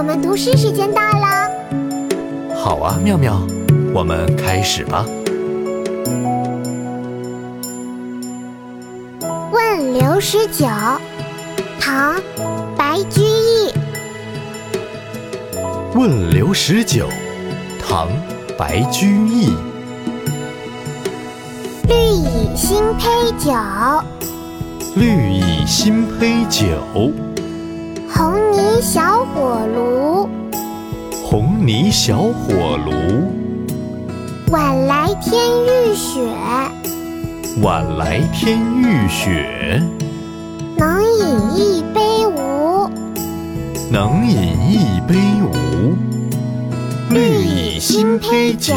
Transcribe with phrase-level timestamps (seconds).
[0.00, 1.50] 我们读诗时间到了。
[2.56, 3.38] 好啊，妙妙，
[3.92, 5.04] 我们开始吧。
[9.52, 10.66] 问刘十九，
[11.78, 12.16] 唐·
[12.78, 13.74] 白居易。
[15.94, 17.06] 问刘十九，
[17.86, 18.08] 唐·
[18.56, 19.52] 白居易。
[21.86, 23.52] 绿蚁新醅酒，
[24.96, 27.12] 绿蚁新醅酒，
[28.10, 29.19] 红泥小
[31.62, 32.90] 泥小火炉。
[34.50, 36.22] 晚来天欲雪，
[37.60, 39.82] 晚来天欲雪，
[40.78, 42.90] 能饮一杯无？
[43.90, 45.94] 能饮一杯无？
[47.10, 48.74] 绿蚁新醅酒，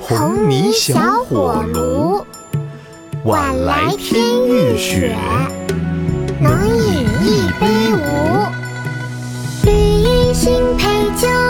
[0.00, 2.24] 红泥小火炉。
[3.24, 5.16] 晚来天欲雪，
[10.42, 11.49] 新醅酒，